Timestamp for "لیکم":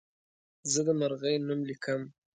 1.69-2.01